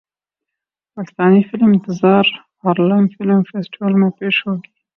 Pakistani 0.97 1.41
film 1.49 1.69
انتظار 1.69 2.25
Harlem 2.63 3.03
film 3.15 3.41
festival 3.49 3.93
میں 3.93 4.09
پیش 4.19 4.35
ہوگی 4.47 4.69